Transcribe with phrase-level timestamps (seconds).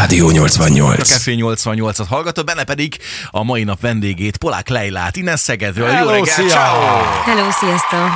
[0.00, 1.00] Rádió 88.
[1.00, 2.96] A Café 88-at hallgató, benne pedig
[3.30, 5.86] a mai nap vendégét, Polák Leilát, innen Szegedről.
[5.86, 6.48] Jó Hello, reggelt, szia!
[6.48, 7.02] ciao!
[7.24, 8.08] Hello, sziasztok!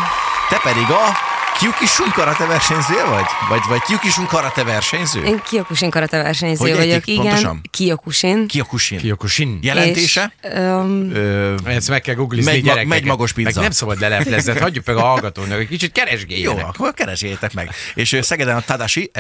[0.49, 3.25] Te pedig a Kyukishin karate versenyző vagy?
[3.49, 5.23] Vagy, vagy Kyukishin karate versenyző?
[5.25, 7.23] Én Kyokushin karate versenyző Hogy vagyok, ejtik igen.
[7.25, 7.61] pontosan?
[7.71, 8.47] Kyokushin.
[8.47, 8.99] Kyokushin.
[8.99, 9.59] Kyokushin.
[9.63, 10.33] Jelentése?
[10.43, 12.89] És, um, Ö, Ezt meg kell googlizni Megy gyerekeket.
[12.89, 13.51] megy magos pizza.
[13.55, 16.67] Meg nem szabad leleplezni, hagyjuk meg a hallgatónak, egy kicsit jó, keresgéljenek.
[16.67, 17.71] akkor keresjétek meg.
[17.95, 19.11] És Szegeden a Tadashi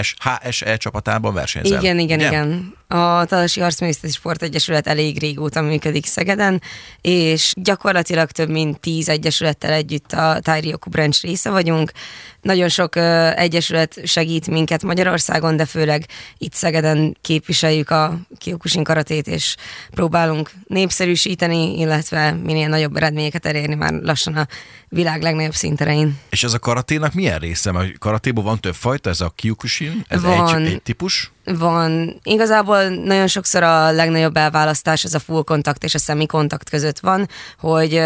[0.43, 1.80] HSE csapatában versenyzel.
[1.80, 2.26] igen, igen, ugye?
[2.29, 2.75] igen.
[2.89, 6.62] A Talasi Harcművészeti Sportegyesület elég régóta működik Szegeden,
[7.00, 11.93] és gyakorlatilag több mint tíz egyesülettel együtt a Tairioku Branch része vagyunk.
[12.40, 12.96] Nagyon sok
[13.36, 16.06] egyesület segít minket Magyarországon, de főleg
[16.38, 19.56] itt Szegeden képviseljük a Kyokushin karatét, és
[19.90, 24.46] próbálunk népszerűsíteni, illetve minél nagyobb eredményeket elérni már lassan a
[24.88, 26.18] világ legnagyobb szinterein.
[26.30, 27.72] És ez a karaténak milyen része?
[27.72, 30.62] Mert karatéból van több fajta, ez a Kyokushin, ez Van.
[30.62, 31.32] egy, egy típus.
[31.44, 32.20] Van.
[32.22, 36.98] Igazából nagyon sokszor a legnagyobb elválasztás az a full kontakt és a semi kontakt között
[36.98, 37.28] van,
[37.59, 38.00] hogy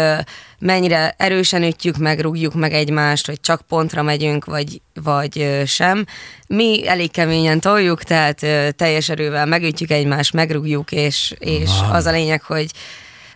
[0.59, 6.05] mennyire erősen ütjük meg, rúgjuk meg egymást, hogy csak pontra megyünk, vagy, vagy sem.
[6.47, 8.45] Mi elég keményen toljuk, tehát
[8.75, 12.71] teljes erővel megütjük egymást, megrúgjuk, és, és az a lényeg, hogy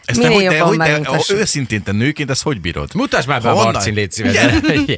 [0.06, 1.38] Ezt te, minél hogy, te, jobban hogy te, megmutassuk.
[1.38, 2.94] őszintén te nőként ezt hogy bírod?
[2.94, 3.54] Mutasd már be a?
[3.54, 4.36] Marcin, légy szíves.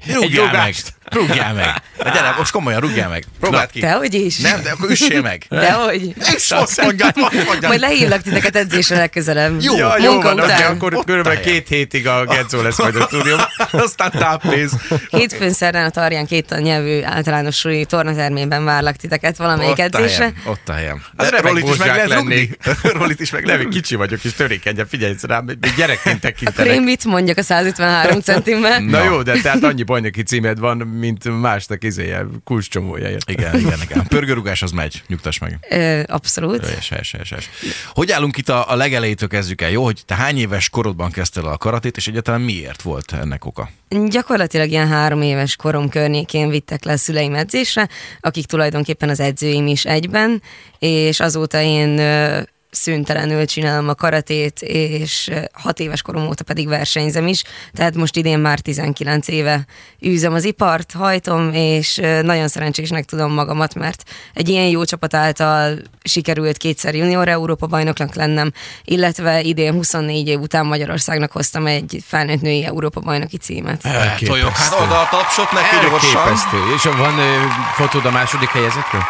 [0.06, 0.94] Egy rugást.
[1.11, 1.81] Rúgjál meg!
[1.98, 3.23] De gyere, most komolyan rúgjál meg!
[3.39, 3.80] Próbáld ki!
[3.80, 4.38] Dehogy is.
[4.38, 5.45] Nem, de akkor üssél meg!
[5.50, 6.14] Dehogy.
[6.36, 7.61] És azt mondjad, mondjad.
[7.67, 9.61] Majd lehívlak titeket edzésre legközelebb.
[9.61, 10.72] Jó, Ja, jó van, után.
[10.72, 13.45] akkor Ott körülbelül a két hétig a Gedzó lesz majd a stúdióban.
[13.72, 14.72] Aztán táppénz.
[15.09, 20.17] Hétfőn szerdán a Tarján két nyelvű általános suli tornatermében várlak titeket valamelyik Ott a edzésre.
[20.23, 21.03] helyem, Ott a helyem.
[21.17, 22.33] Remek Rolit is meg lehet rúgni.
[22.33, 22.58] lennék.
[22.94, 26.73] Rolit is meg lehet kicsi vagyok, és törékeny, figyelj rám, még gyerekként Akkor tekintenek.
[26.73, 28.80] én mit mondjak a 153 centimmel?
[28.80, 33.10] Na jó, de tehát annyi bajnoki címed van, mint másnak izéje, kulcscsomója.
[33.10, 33.40] érted?
[33.40, 34.08] Igen, igen, igen.
[34.08, 35.60] Pörgőrugás az megy, nyugtass meg.
[35.70, 36.66] Ö, abszolút.
[36.66, 37.50] Helyes, helyes, helyes.
[37.94, 39.84] Hogy állunk itt a, a legelejétől kezdjük el, jó?
[39.84, 43.70] Hogy te hány éves korodban kezdtél el a karatét, és egyáltalán miért volt ennek oka?
[44.08, 47.89] Gyakorlatilag ilyen három éves korom környékén vittek le a szüleim edzésre,
[48.20, 50.42] akik tulajdonképpen az edzőim is egyben,
[50.80, 52.00] és azóta én
[52.75, 57.43] szüntelenül csinálom a karatét, és hat éves korom óta pedig versenyzem is,
[57.73, 59.65] tehát most idén már 19 éve
[60.05, 64.03] űzöm az ipart, hajtom, és nagyon szerencsésnek tudom magamat, mert
[64.33, 68.52] egy ilyen jó csapat által sikerült kétszer junior Európa bajnoknak lennem,
[68.83, 73.83] illetve idén 24 év után Magyarországnak hoztam egy felnőtt női Európa bajnoki címet.
[74.25, 76.21] Tojok, hát oda a tapsot neki gyorsan.
[76.21, 76.57] Elképesztő.
[76.75, 77.13] És van
[77.75, 79.02] fotód a második helyezetről?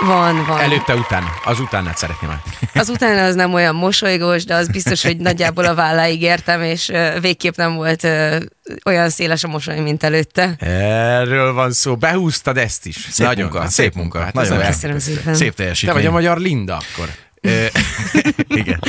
[0.00, 0.60] Van, van.
[0.60, 1.24] Előtte, után.
[1.44, 2.40] Az utánát szeretném már.
[2.74, 6.92] Az utána az nem olyan mosolygós, de az biztos, hogy nagyjából a válláig értem, és
[7.20, 8.06] végképp nem volt
[8.84, 10.54] olyan széles a mosoly, mint előtte.
[10.58, 11.96] Erről van szó.
[11.96, 13.08] Behúztad ezt is.
[13.10, 14.20] Szép Nagyon, munka, szép munka.
[14.20, 15.34] Hát Nagyon Köszönöm szépen.
[15.34, 15.96] Szép Te teljesítmény.
[15.96, 17.08] vagy a magyar Linda akkor.
[18.48, 18.80] Igen.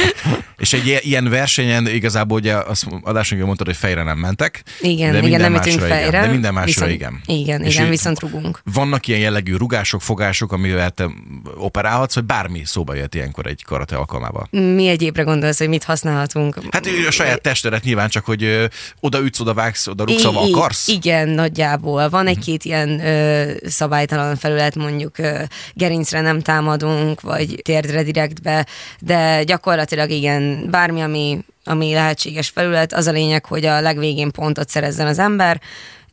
[0.57, 4.63] És egy ilyen- versenyen igazából ugye azt adásunkban mondtad, hogy fejre nem mentek.
[4.81, 6.07] Igen, de igen, nem ütünk fejre.
[6.07, 7.21] Igen, de minden másra viszont, igen.
[7.25, 8.61] Igen, És igen, viszont rugunk.
[8.73, 11.09] Vannak ilyen jellegű rugások, fogások, amivel te
[11.57, 14.47] operálhatsz, hogy bármi szóba jött ilyenkor egy karate alkalmával.
[14.51, 16.59] Mi egyébre gondolsz, hogy mit használhatunk?
[16.71, 20.87] Hát a saját testedet nyilván csak, hogy oda ütsz, oda vágsz, oda rugsz, i- akarsz.
[20.87, 22.09] Igen, nagyjából.
[22.09, 25.39] Van egy-két ilyen ö, szabálytalan felület, mondjuk ö,
[25.73, 28.01] gerincre nem támadunk, vagy térdre
[28.45, 28.65] direktbe,
[28.99, 34.69] de gyakorlatilag igen, bármi, ami, ami lehetséges felület, az a lényeg, hogy a legvégén pontot
[34.69, 35.61] szerezzen az ember,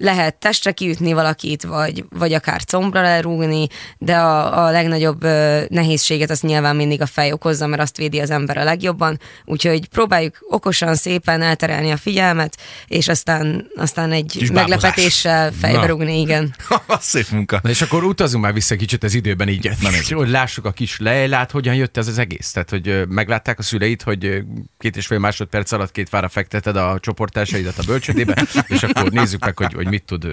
[0.02, 3.66] lehet testre kiütni valakit, vagy, vagy akár combra lerúgni,
[3.98, 8.20] de a, a legnagyobb ö, nehézséget azt nyilván mindig a fej okozza, mert azt védi
[8.20, 14.26] az ember a legjobban, úgyhogy próbáljuk okosan, szépen elterelni a figyelmet, és aztán, aztán egy
[14.38, 16.54] Kis meglepetéssel fejbe rúgni, igen.
[17.00, 17.60] Szép munka.
[17.62, 20.98] Na és akkor utazunk már vissza kicsit az időben így, Na, hogy lássuk a kis
[20.98, 22.50] lejlát, hogyan jött ez az egész.
[22.50, 24.42] Tehát, hogy meglátták a szüleid, hogy
[24.78, 29.44] két és fél másodperc alatt két fára fekteted a csoporttársaidat a bölcsödébe, és akkor nézzük
[29.44, 30.26] meg, hogy, hogy mit tud,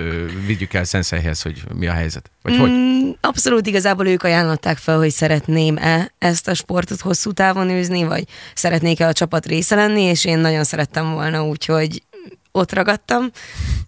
[0.46, 2.32] vigyük el Szenszelyhez, hogy mi a helyzet.
[2.42, 2.70] Vagy hogy?
[2.70, 8.24] Mm, Abszolút igazából ők ajánlották fel, hogy szeretném-e ezt a sportot hosszú távon űzni, vagy
[8.54, 12.04] szeretnék-e a csapat része lenni, és én nagyon szerettem volna, úgyhogy
[12.52, 13.32] ott ragadtam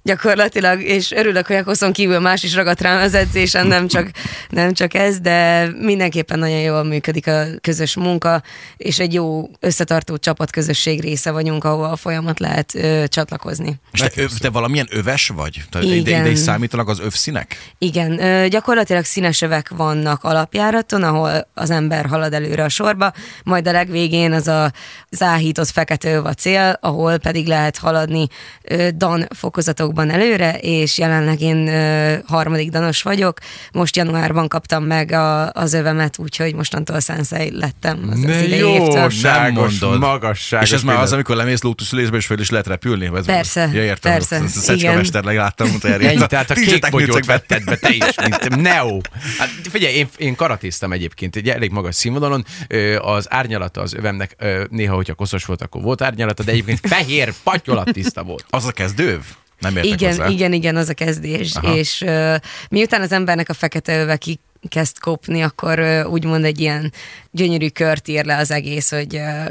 [0.04, 4.10] gyakorlatilag, és örülök, hogy a koszon kívül más is ragadt rám az edzésen, nem csak,
[4.50, 8.44] nem csak ez, de mindenképpen nagyon jól működik a közös munka,
[8.78, 13.76] és egy jó összetartó csapatközösség része vagyunk, ahol a folyamat lehet ö, csatlakozni.
[13.92, 15.64] És te, öv, te valamilyen öves vagy?
[15.70, 16.22] Tehát ide, Igen.
[16.22, 17.72] ide is számítanak az övszínek?
[17.78, 23.14] Igen, ö, gyakorlatilag színes övek vannak alapjáraton, ahol az ember halad előre a sorba,
[23.44, 24.72] majd a legvégén az a
[25.10, 28.28] záhított fekete öv a cél, ahol pedig lehet haladni
[28.96, 31.70] dan fokozatokban előre, és jelenleg én
[32.28, 33.38] harmadik danos vagyok.
[33.72, 39.02] Most januárban kaptam meg a, az övemet, úgyhogy mostantól sensei lettem az, az idei évtől.
[39.02, 40.00] jóságos, Nem mondod.
[40.00, 40.68] magasságos.
[40.70, 43.08] És ez már az, amikor lemész lótuszülésbe, és föl is lehet repülni?
[43.08, 44.12] Vagy Persze, Ja, értem.
[44.12, 44.96] persze, Ezt a Szecska igen.
[44.96, 46.04] mesterleg láttam utoljára.
[46.04, 48.98] Ennyi, tehát a kék bogyót vetted be te is, mint Neo.
[49.38, 52.46] Hát figyelj, én, én karatéztam egyébként egy elég magas színvonalon.
[53.02, 54.36] Az árnyalata az övemnek
[54.70, 58.41] néha, hogyha koszos volt, akkor volt árnyalata, de egyébként fehér, patyolat tiszta volt.
[58.50, 59.22] Az a kezdőv?
[59.60, 60.28] Nem értek Igen, hozzá.
[60.28, 61.56] igen, igen, az a kezdés.
[61.56, 61.76] Aha.
[61.76, 62.36] És uh,
[62.70, 66.94] miután az embernek a fekete öve ki kezd kopni, akkor uh, úgymond egy ilyen
[67.32, 69.46] gyönyörű kört ír le az egész, hogy uh,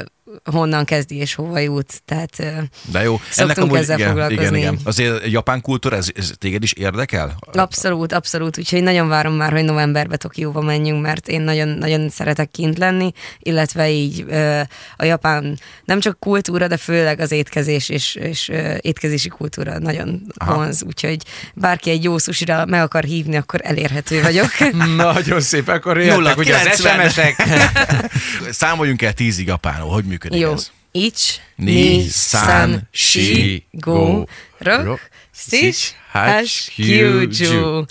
[0.51, 2.01] honnan kezdi és hova jut.
[2.05, 2.43] Tehát
[2.91, 4.43] De jó, Szoktunk ezzel igen, foglalkozni.
[4.43, 4.79] igen, igen.
[4.83, 7.35] Azért a japán kultúra, ez, ez téged is érdekel?
[7.53, 8.57] abszolút, abszolút.
[8.57, 13.11] Úgyhogy nagyon várom már, hogy novemberbe Tokióba menjünk, mert én nagyon, nagyon szeretek kint lenni,
[13.39, 14.25] illetve így
[14.95, 20.55] a japán nem csak kultúra, de főleg az étkezés és, és étkezési kultúra nagyon Aha.
[20.55, 20.83] vonz.
[20.83, 21.17] Úgyhogy
[21.53, 24.49] bárki egy jó susira meg akar hívni, akkor elérhető vagyok.
[24.95, 27.09] Nagyon szép, akkor jöttek ugye az 90.
[27.09, 27.43] SMS-ek.
[28.61, 30.51] Számoljunk el tízig japánul, hogy működik Jó.
[30.51, 30.71] ez?
[30.91, 34.25] Ich, Ni, san, shi, go, go,
[34.57, 34.99] ro, rok,
[35.49, 37.85] hash, hash, kyuju.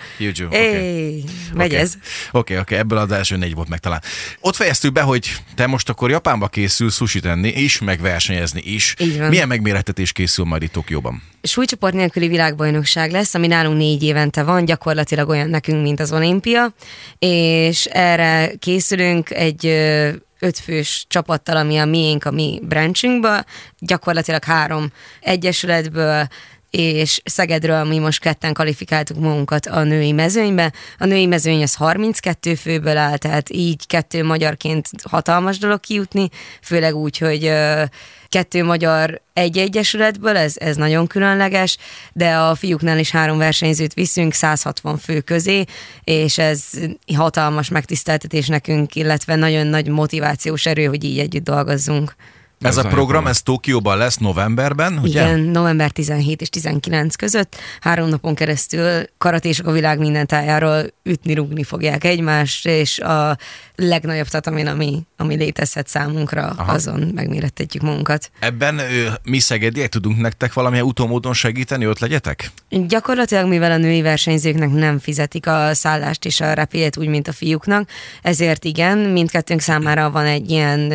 [1.55, 1.77] megy Oké.
[1.77, 1.95] ez.
[2.33, 4.03] Oké, oké, ebből az első négy volt meg talán.
[4.41, 8.95] Ott fejeztük be, hogy te most akkor Japánba készül sushi tenni is, meg versenyezni is.
[8.99, 9.29] Így van.
[9.29, 11.23] Milyen megmérettetés készül majd itt Tokióban?
[11.43, 16.75] súlycsoport nélküli világbajnokság lesz, ami nálunk négy évente van, gyakorlatilag olyan nekünk, mint az olimpia,
[17.19, 19.67] és erre készülünk egy
[20.41, 23.45] ötfős csapattal, ami a miénk, a mi branchünkből,
[23.79, 26.27] gyakorlatilag három egyesületből,
[26.71, 30.73] és Szegedről mi most ketten kvalifikáltuk magunkat a női mezőnybe.
[30.99, 36.29] A női mezőny az 32 főből áll, tehát így kettő magyarként hatalmas dolog kijutni,
[36.63, 37.53] főleg úgy, hogy
[38.29, 41.77] kettő magyar egy egyesületből, ez, ez nagyon különleges,
[42.13, 45.65] de a fiúknál is három versenyzőt viszünk 160 fő közé,
[46.05, 46.65] és ez
[47.17, 52.15] hatalmas megtiszteltetés nekünk, illetve nagyon nagy motivációs erő, hogy így együtt dolgozzunk.
[52.61, 55.23] Ez, a program, ez Tokióban lesz novemberben, ugye?
[55.23, 61.65] Igen, november 17 és 19 között három napon keresztül karatésok a világ minden tájáról ütni-rugni
[61.65, 63.37] fogják egymást, és a
[63.75, 66.73] legnagyobb tatamin, ami, ami létezhet számunkra, Aha.
[66.73, 68.31] Azon megmérettetjük magunkat.
[68.39, 68.81] Ebben
[69.23, 72.51] mi szegediek tudunk nektek valamilyen utómódon segíteni, ott legyetek?
[72.69, 77.33] Gyakorlatilag, mivel a női versenyzőknek nem fizetik a szállást és a repélyet úgy, mint a
[77.33, 77.89] fiúknak,
[78.23, 80.93] ezért igen, mindkettőnk számára van egy ilyen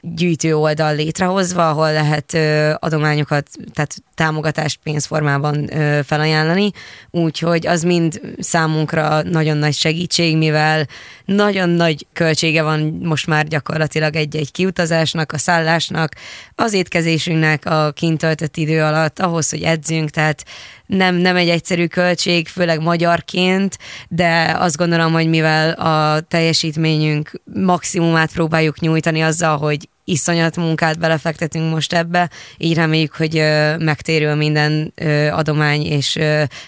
[0.00, 2.34] gyűjtő oldal létrehozva, ahol lehet
[2.82, 5.70] adományokat, tehát támogatást pénzformában
[6.04, 6.70] felajánlani,
[7.10, 10.86] úgyhogy az mind számunkra nagyon nagy segítség, mivel
[11.24, 16.14] nagyon nagy költsége van most már gyakorlatilag egy-egy kiutazásnak, a szállásnak,
[16.54, 20.44] az étkezésünknek a kint töltött idő alatt, ahhoz, hogy edzünk, tehát
[20.86, 23.78] nem, nem egy egyszerű költség, főleg magyarként,
[24.08, 31.72] de azt gondolom, hogy mivel a teljesítményünk maximumát próbáljuk nyújtani azzal, hogy iszonyat munkát belefektetünk
[31.72, 33.34] most ebbe, így reméljük, hogy
[33.78, 34.92] megtérül minden
[35.30, 36.18] adomány és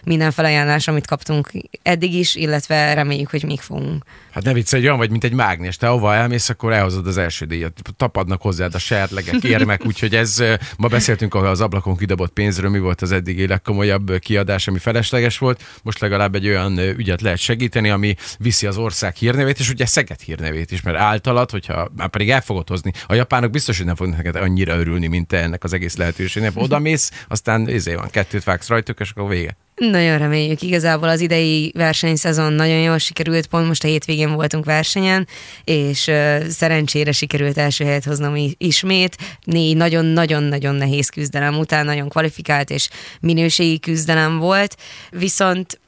[0.05, 1.51] minden felajánlás, amit kaptunk
[1.83, 4.05] eddig is, illetve reméljük, hogy még fogunk.
[4.33, 5.77] Hát ne viccelj, olyan vagy, mint egy mágnes.
[5.77, 7.81] Te hova elmész, akkor elhozod az első díjat.
[7.97, 10.43] Tapadnak hozzád a serlegek, érmek, úgyhogy ez,
[10.77, 15.63] ma beszéltünk az ablakon kidobott pénzről, mi volt az eddigi legkomolyabb kiadás, ami felesleges volt.
[15.83, 20.21] Most legalább egy olyan ügyet lehet segíteni, ami viszi az ország hírnevét, és ugye Szeged
[20.21, 22.93] hírnevét is, mert általad, hogyha már pedig el fogod hozni.
[23.07, 26.53] A japánok biztos, hogy nem fognak neked annyira örülni, mint te ennek az egész lehetőségnek.
[26.55, 29.57] Oda mész, aztán izé van, kettőt vágsz rajtuk, és akkor vége.
[29.75, 30.63] Nagyon reméljük.
[30.63, 35.27] Igazából az idei versenyszezon nagyon jól sikerült, pont most a hétvégén voltunk versenyen,
[35.65, 39.17] és uh, szerencsére sikerült első helyet hoznom ismét.
[39.45, 42.89] Négy nagyon-nagyon-nagyon nehéz küzdelem után, nagyon kvalifikált és
[43.21, 44.77] minőségi küzdelem volt,
[45.11, 45.81] viszont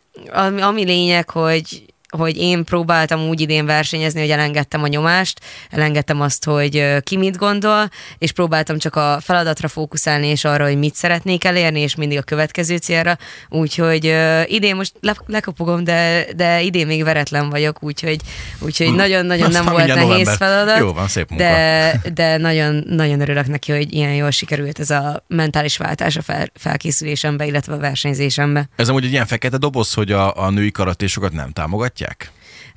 [0.61, 1.85] ami lényeg, hogy
[2.17, 5.41] hogy én próbáltam úgy idén versenyezni, hogy elengedtem a nyomást,
[5.71, 7.89] elengedtem azt, hogy ki mit gondol,
[8.19, 12.23] és próbáltam csak a feladatra fókuszálni, és arra, hogy mit szeretnék elérni, és mindig a
[12.23, 13.19] következő célra.
[13.49, 18.21] Úgyhogy ö, idén most le, lekapogom, de, de idén még veretlen vagyok, úgyhogy,
[18.59, 20.37] úgyhogy nagyon-nagyon nem volt nehéz november.
[20.37, 20.79] feladat.
[20.79, 21.45] Jó van, szép munka.
[21.45, 26.23] De, de nagyon, nagyon örülök neki, hogy ilyen jól sikerült ez a mentális váltás a
[26.23, 28.69] fel, felkészülésembe, illetve a versenyzésembe.
[28.77, 31.53] Ez amúgy egy ilyen fekete doboz, hogy a, a női karatésokat nem
[32.01, 32.31] támogatják?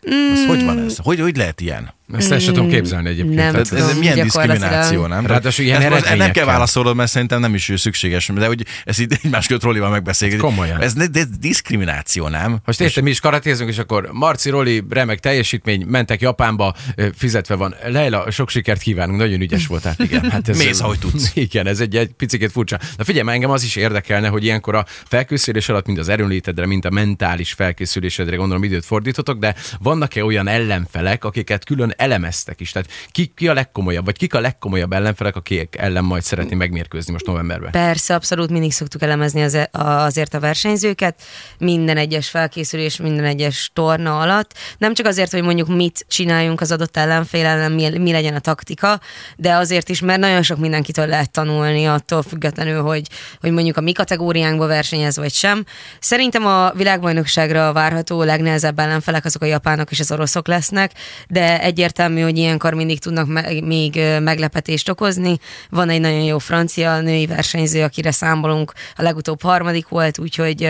[0.10, 0.98] Mm, Ez hogy van ez?
[0.98, 1.94] Hogy, hogy lehet ilyen?
[2.14, 3.36] Ezt el sem tudom képzelni egyébként.
[3.36, 5.26] Nem Tehát- Ez, ez tudom, milyen diszkrimináció, nem?
[5.26, 9.14] Ráadásul ilyen most nem kell válaszolod, mert szerintem nem is szükséges, de hogy ezt itt
[9.24, 10.40] egymás között Rolival megbeszéljük.
[10.40, 10.82] Komolyan.
[10.82, 12.58] Ez, ne- ez diszkrimináció, nem?
[12.66, 16.76] Most érted, mi is karatézünk, és akkor Marci, Roli, remek teljesítmény, mentek Japánba,
[17.16, 17.76] fizetve van.
[17.88, 19.96] Leila, sok sikert kívánunk, nagyon ügyes voltál.
[19.98, 21.32] Igen, hát ez, Mész, ahogy tudsz.
[21.46, 22.80] Igen, ez egy, egy picit furcsa.
[22.98, 26.86] Na figyelj, engem az is érdekelne, hogy ilyenkor a felkészülés alatt mind az erőnlétedre, mind
[26.86, 32.72] a mentális felkészülésedre gondolom időt fordítotok, de vannak-e olyan ellenfelek, akiket külön elemeztek is?
[32.72, 37.12] Tehát ki, ki a legkomolyabb, vagy kik a legkomolyabb ellenfelek, akik ellen majd szeretni megmérkőzni
[37.12, 37.72] most novemberben?
[37.72, 41.22] Persze, abszolút mindig szoktuk elemezni az, azért a versenyzőket,
[41.58, 44.54] minden egyes felkészülés, minden egyes torna alatt.
[44.78, 48.40] Nem csak azért, hogy mondjuk mit csináljunk az adott ellenfél ellen, mi, mi legyen a
[48.40, 49.00] taktika,
[49.36, 53.08] de azért is, mert nagyon sok mindenkitől lehet tanulni, attól függetlenül, hogy,
[53.42, 55.66] hogy mondjuk a mi kategóriánkba versenyez vagy sem.
[56.00, 60.92] Szerintem a világbajnokságra várható legnehezebb ellenfelek azok a japánok és az oroszok lesznek,
[61.28, 65.38] de egyértelmű, hogy ilyenkor mindig tudnak me- még meglepetést okozni.
[65.70, 70.70] Van egy nagyon jó francia női versenyző, akire számolunk, a legutóbb harmadik volt, úgyhogy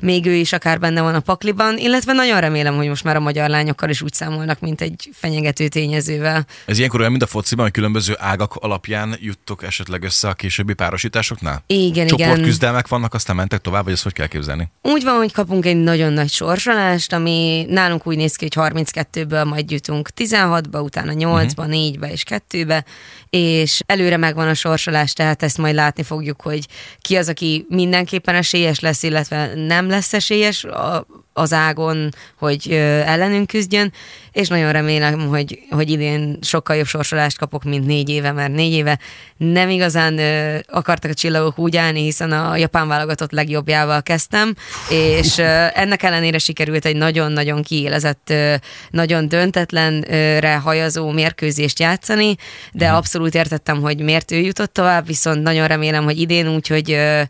[0.00, 3.20] még ő is akár benne van a pakliban, illetve nagyon remélem, hogy most már a
[3.20, 6.46] magyar lányokkal is úgy számolnak, mint egy fenyegető tényezővel.
[6.66, 10.72] Ez ilyenkor olyan, mint a fociban, hogy különböző ágak alapján juttok esetleg össze a későbbi
[10.72, 11.62] párosításoknál?
[11.66, 12.06] Igen, igen.
[12.06, 14.70] Csoportküzdelmek vannak, aztán mentek tovább, vagy ezt hogy kell képzelni?
[14.82, 19.48] Úgy van, hogy kapunk egy nagyon nagy sorsolást, ami nálunk úgy néz ki, hogy 32-ből
[19.48, 20.08] majd jutunk
[20.44, 22.84] 16-ba, utána 8-ba, 4-be és 2-be,
[23.30, 26.66] és előre megvan a sorsolás, tehát ezt majd látni fogjuk, hogy
[26.98, 32.70] ki az, aki mindenképpen esélyes lesz, illetve nem lesz esélyes a, az ágon, hogy
[33.04, 33.92] ellenünk küzdjön,
[34.32, 38.72] és nagyon remélem, hogy, hogy idén sokkal jobb sorsolást kapok, mint négy éve, mert négy
[38.72, 38.98] éve
[39.36, 44.54] nem igazán ö, akartak a csillagok úgy állni, hiszen a japán válogatott legjobbjával kezdtem,
[44.88, 48.54] és ö, ennek ellenére sikerült egy nagyon-nagyon kiélezett, ö,
[48.90, 52.36] nagyon döntetlenre hajazó mérkőzést játszani,
[52.72, 56.92] de abszolút értettem, hogy miért ő jutott tovább, viszont nagyon remélem, hogy idén úgy, hogy
[56.92, 57.22] ö,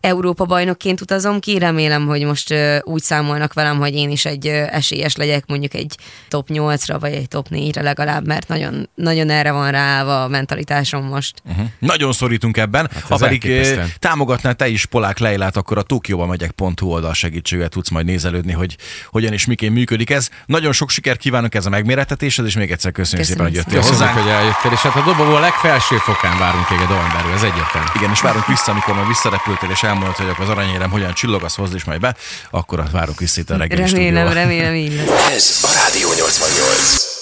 [0.00, 5.16] Európa bajnokként utazom ki, remélem, hogy most úgy számolnak velem, hogy én is egy esélyes
[5.16, 5.96] legyek mondjuk egy
[6.28, 11.04] top 8-ra, vagy egy top 4-re legalább, mert nagyon, nagyon erre van ráállva a mentalitásom
[11.04, 11.34] most.
[11.44, 11.66] Uh-huh.
[11.78, 12.88] Nagyon szorítunk ebben.
[12.92, 13.92] Hát ha pedig elképesztően.
[13.98, 18.76] támogatnál te is Polák Leilát, akkor a Tokióba megyek.hu oldal segítségével tudsz majd nézelődni, hogy
[19.10, 20.28] hogyan és miként működik ez.
[20.46, 23.90] Nagyon sok sikert kívánok ez a megmérettetéshez, és még egyszer köszönjük Köszönöm szépen, hogy jöttél
[23.90, 24.20] Köszönjük, hozzánk.
[24.20, 27.88] hogy eljöttél, és hát a dobogó a legfelső fokán várunk téged novemberül, ez egyértelmű.
[27.94, 31.56] Igen, és várunk vissza, amikor majd visszarepültél, és elmondod, hogy akkor az aranyérem hogyan csillogasz,
[31.56, 32.16] hozd is majd be,
[32.50, 34.32] akkor várunk vissza itt a reggeli Remélem, stúdióba.
[34.32, 35.30] remélem így lesz.
[35.30, 37.15] Ez a Rádió 88.